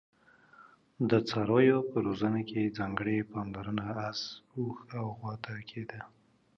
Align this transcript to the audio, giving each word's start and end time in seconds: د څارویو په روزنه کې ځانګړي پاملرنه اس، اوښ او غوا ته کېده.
د 1.09 1.11
څارویو 1.29 1.79
په 1.89 1.97
روزنه 2.05 2.41
کې 2.49 2.73
ځانګړي 2.77 3.17
پاملرنه 3.31 3.87
اس، 4.09 4.19
اوښ 4.55 4.77
او 4.99 5.05
غوا 5.17 5.33
ته 5.43 5.53
کېده. 5.69 6.01